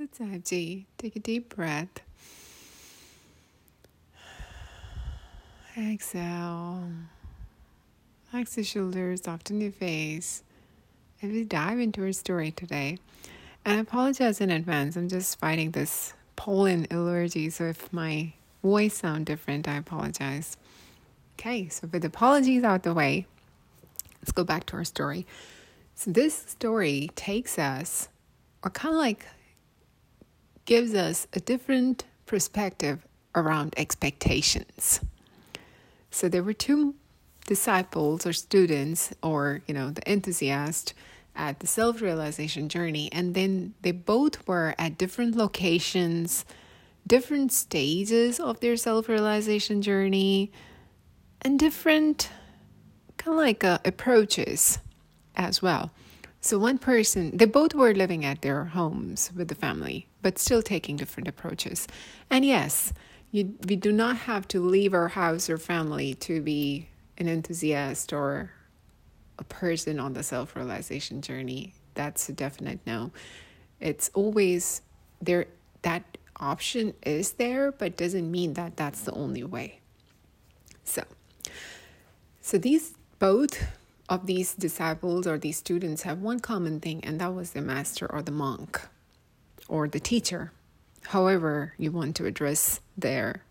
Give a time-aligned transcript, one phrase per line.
[0.00, 0.86] Sit Ji.
[0.96, 2.00] Take a deep breath.
[5.76, 6.84] Exhale.
[8.32, 10.42] Relax the shoulders, soften your face.
[11.20, 12.96] And we dive into our story today.
[13.66, 14.96] And I apologize in advance.
[14.96, 18.32] I'm just fighting this pollen allergy, so if my
[18.62, 20.56] voice sound different, I apologize.
[21.38, 23.26] Okay, so with apologies out the way,
[24.22, 25.26] let's go back to our story.
[25.94, 28.08] So this story takes us,
[28.64, 29.26] or kind of like
[30.70, 35.00] gives us a different perspective around expectations.
[36.12, 36.94] So there were two
[37.44, 40.94] disciples or students or you know the enthusiast
[41.34, 46.44] at the self-realization journey and then they both were at different locations
[47.04, 50.52] different stages of their self-realization journey
[51.42, 52.30] and different
[53.16, 54.78] kind of like uh, approaches
[55.34, 55.90] as well
[56.40, 60.62] so one person they both were living at their homes with the family but still
[60.62, 61.86] taking different approaches
[62.30, 62.92] and yes
[63.30, 68.12] you, we do not have to leave our house or family to be an enthusiast
[68.12, 68.50] or
[69.38, 71.74] a person on the self realization journey.
[71.94, 73.12] That's a definite no.
[73.78, 74.82] It's always
[75.22, 75.46] there,
[75.82, 79.80] that option is there, but doesn't mean that that's the only way.
[80.84, 81.04] So,
[82.40, 83.62] so these both
[84.10, 88.12] of these disciples or these students have one common thing, and that was the master
[88.12, 88.80] or the monk
[89.68, 90.52] or the teacher,
[91.06, 93.44] however you want to address their,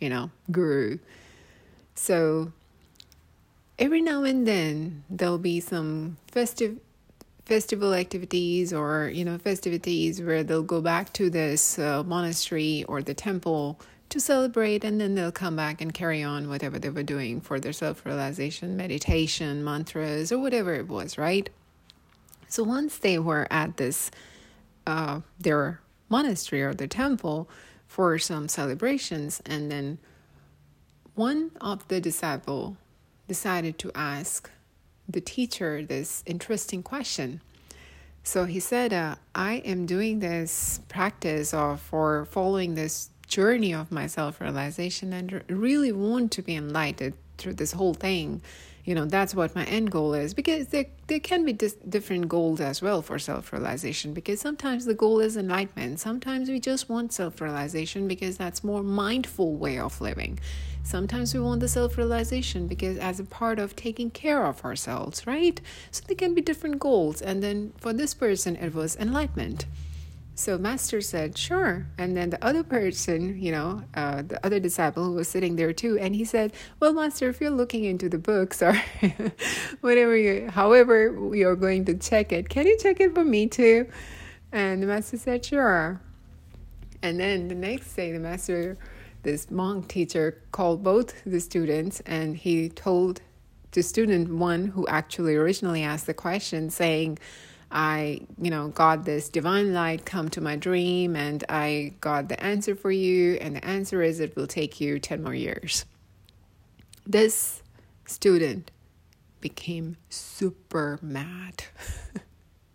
[0.00, 0.98] you know, guru.
[1.94, 2.52] So
[3.78, 6.78] every now and then there'll be some festive
[7.44, 13.02] festival activities or you know festivities where they'll go back to this uh, monastery or
[13.02, 13.76] the temple
[14.10, 17.58] to celebrate and then they'll come back and carry on whatever they were doing for
[17.58, 21.50] their self-realization meditation mantras or whatever it was right
[22.48, 24.10] so once they were at this
[24.86, 27.48] uh, their monastery or their temple
[27.86, 29.98] for some celebrations and then
[31.14, 32.76] one of the disciple
[33.28, 34.50] decided to ask
[35.08, 37.40] the teacher this interesting question.
[38.22, 43.90] So he said, uh, I am doing this practice of or following this journey of
[43.90, 48.42] my self realization and really want to be enlightened through this whole thing.
[48.84, 52.28] You know that's what my end goal is because there, there can be dis- different
[52.28, 56.00] goals as well for self-realization because sometimes the goal is enlightenment.
[56.00, 60.40] Sometimes we just want self-realization because that's more mindful way of living.
[60.82, 65.60] Sometimes we want the self-realization because as a part of taking care of ourselves right?
[65.92, 67.22] So there can be different goals.
[67.22, 69.66] And then for this person it was enlightenment
[70.40, 71.86] so Master said, sure.
[71.98, 75.74] And then the other person, you know, uh, the other disciple who was sitting there
[75.74, 78.72] too, and he said, well, Master, if you're looking into the books or
[79.82, 83.86] whatever you, however you're going to check it, can you check it for me too?
[84.50, 86.00] And the Master said, sure.
[87.02, 88.78] And then the next day, the Master,
[89.22, 93.20] this monk teacher, called both the students and he told
[93.72, 97.18] the student one who actually originally asked the question, saying,
[97.70, 102.42] I, you know, got this divine light come to my dream and I got the
[102.42, 103.34] answer for you.
[103.34, 105.84] And the answer is it will take you 10 more years.
[107.06, 107.62] This
[108.06, 108.70] student
[109.40, 111.64] became super mad.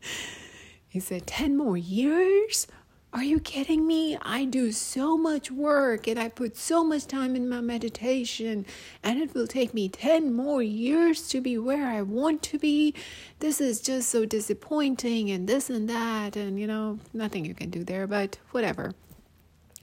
[0.88, 2.66] he said, 10 more years?
[3.14, 4.18] Are you kidding me?
[4.20, 8.66] I do so much work and I put so much time in my meditation,
[9.04, 12.92] and it will take me 10 more years to be where I want to be.
[13.38, 17.70] This is just so disappointing, and this and that, and you know, nothing you can
[17.70, 18.94] do there, but whatever.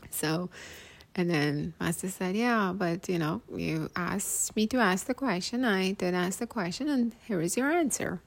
[0.09, 0.49] So,
[1.15, 5.63] and then Master said, Yeah, but you know, you asked me to ask the question.
[5.63, 8.19] I did ask the question, and here is your answer.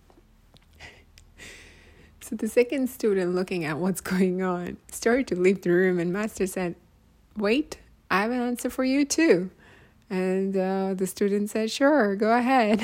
[2.24, 6.10] So the second student, looking at what's going on, started to leave the room, and
[6.10, 6.74] Master said,
[7.36, 7.80] Wait,
[8.10, 9.50] I have an answer for you too.
[10.08, 12.82] And uh, the student said, Sure, go ahead.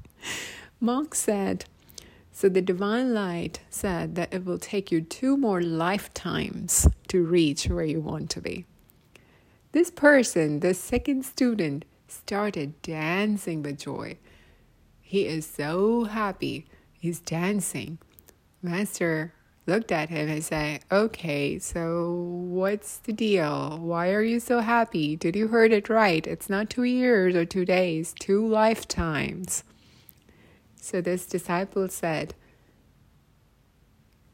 [0.80, 1.64] Monk said,
[2.30, 7.64] So the divine light said that it will take you two more lifetimes to reach
[7.64, 8.64] where you want to be.
[9.72, 14.18] This person, the second student, started dancing with joy.
[15.00, 16.66] He is so happy.
[16.92, 17.98] He's dancing
[18.62, 19.34] Master
[19.66, 23.78] looked at him and said, Okay, so what's the deal?
[23.78, 25.16] Why are you so happy?
[25.16, 26.26] Did you heard it right?
[26.26, 29.64] It's not two years or two days, two lifetimes.
[30.80, 32.34] So this disciple said,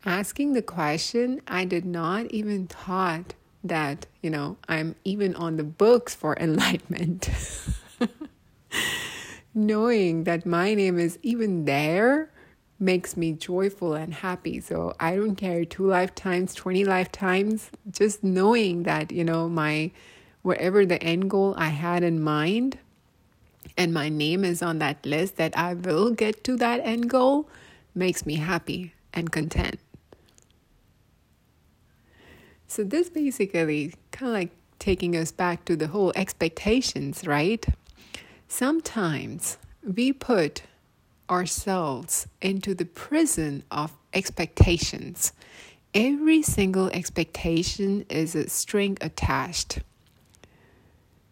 [0.05, 3.35] Asking the question, I did not even thought
[3.65, 7.29] that, you know, I'm even on the books for enlightenment.
[9.55, 12.31] Knowing that my name is even there
[12.79, 14.61] makes me joyful and happy.
[14.61, 19.91] So I don't care two lifetimes, 20 lifetimes, just knowing that, you know, my
[20.43, 22.79] whatever the end goal I had in mind
[23.77, 27.49] and my name is on that list that I will get to that end goal
[27.95, 29.79] makes me happy and content.
[32.67, 37.65] So this basically kind of like taking us back to the whole expectations, right?
[38.49, 40.63] Sometimes we put
[41.31, 45.33] ourselves into the prison of expectations.
[45.95, 49.81] Every single expectation is a string attached.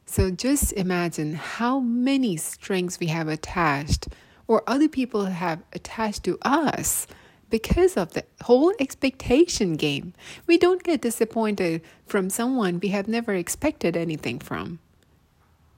[0.07, 4.09] So just imagine how many strings we have attached
[4.47, 7.07] or other people have attached to us
[7.51, 10.15] because of the whole expectation game.
[10.47, 14.79] We don't get disappointed from someone we have never expected anything from.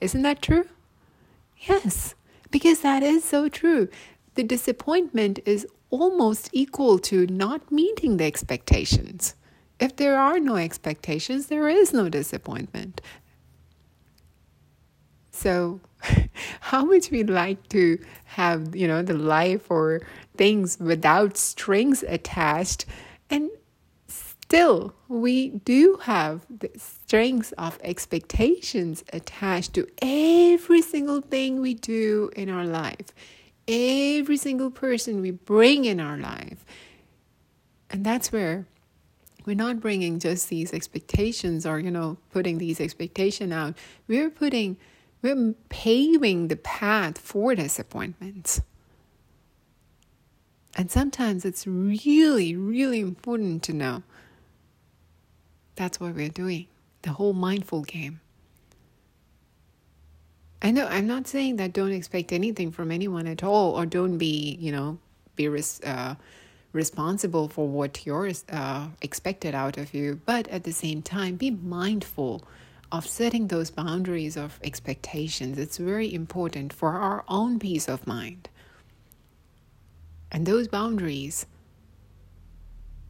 [0.01, 0.67] Isn't that true?
[1.59, 2.15] Yes,
[2.51, 3.89] because that is so true.
[4.35, 9.35] The disappointment is almost equal to not meeting the expectations.
[9.81, 13.01] If there are no expectations, there is no disappointment.
[15.31, 15.81] So,
[16.61, 20.03] how much we like to have, you know, the life or
[20.37, 22.87] things without strings attached,
[23.31, 23.51] and
[24.49, 32.31] still we do have the strings of expectations attached to every single thing we do
[32.35, 33.13] in our life,
[33.69, 36.65] every single person we bring in our life.
[37.91, 38.65] And that's where
[39.45, 43.75] we're not bringing just these expectations or, you know, putting these expectations out.
[44.07, 44.79] We're putting
[45.21, 48.63] we're paving the path for disappointments.
[50.75, 54.05] And sometimes it's really, really important to know
[55.79, 56.67] that's what we're doing
[57.03, 58.21] the whole mindful game.
[60.61, 64.19] I know I'm not saying that don't expect anything from anyone at all or don't
[64.19, 64.99] be, you know,
[65.37, 66.17] be res- uh,
[66.73, 71.53] responsible for what you're uh, expected out of you, but at the same time, be
[71.53, 72.43] mindful
[72.91, 75.59] of setting those boundaries of expectations.
[75.59, 78.49] It's very important for our own peace of mind.
[80.33, 81.47] And those boundaries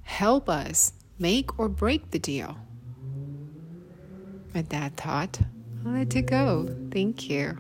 [0.02, 2.56] help us make or break the deal.
[4.54, 5.40] With that thought,
[5.84, 6.74] I'll let it go.
[6.90, 7.58] Thank you.